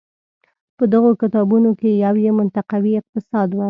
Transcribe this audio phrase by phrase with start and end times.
[0.77, 3.59] په دغو کتابونو کې یو یې منطقوي اقتصاد و.